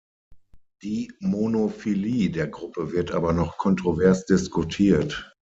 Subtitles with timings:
[0.81, 5.31] Die Monophylie der Gruppe wird aber noch kontrovers diskutiert.